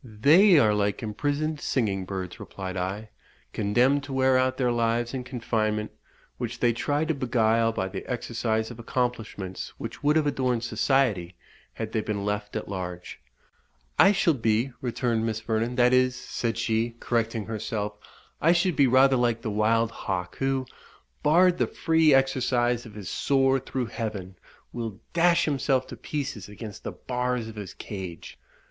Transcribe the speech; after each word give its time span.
"They 0.03 0.57
are 0.57 0.73
like 0.73 1.03
imprisoned 1.03 1.61
singing 1.61 2.05
birds," 2.05 2.39
replied 2.39 2.75
I, 2.75 3.11
"condemned 3.53 4.03
to 4.05 4.13
wear 4.13 4.35
out 4.35 4.57
their 4.57 4.71
lives 4.71 5.13
in 5.13 5.23
confinement, 5.23 5.91
which 6.39 6.59
they 6.59 6.73
try 6.73 7.05
to 7.05 7.13
beguile 7.13 7.71
by 7.71 7.87
the 7.87 8.03
exercise 8.11 8.71
of 8.71 8.79
accomplishments 8.79 9.73
which 9.77 10.01
would 10.01 10.15
have 10.15 10.25
adorned 10.25 10.63
society 10.63 11.35
had 11.73 11.91
they 11.91 12.01
been 12.01 12.25
left 12.25 12.55
at 12.55 12.67
large." 12.67 13.21
"I 13.99 14.11
shall 14.11 14.33
be," 14.33 14.71
returned 14.81 15.23
Miss 15.23 15.39
Vernon 15.39 15.75
"that 15.75 15.93
is," 15.93 16.15
said 16.15 16.57
she, 16.57 16.95
correcting 16.99 17.45
herself 17.45 17.93
"I 18.41 18.53
should 18.53 18.75
be 18.75 18.87
rather 18.87 19.17
like 19.17 19.43
the 19.43 19.51
wild 19.51 19.91
hawk, 19.91 20.35
who, 20.37 20.65
barred 21.21 21.59
the 21.59 21.67
free 21.67 22.11
exercise 22.11 22.87
of 22.87 22.95
his 22.95 23.07
soar 23.11 23.59
through 23.59 23.85
heaven, 23.85 24.37
will 24.73 24.99
dash 25.13 25.45
himself 25.45 25.85
to 25.89 25.95
pieces 25.95 26.49
against 26.49 26.83
the 26.83 26.91
bars 26.91 27.47
of 27.47 27.55
his 27.55 27.75
cage. 27.75 28.39